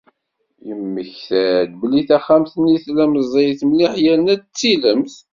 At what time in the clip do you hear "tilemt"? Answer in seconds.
4.57-5.15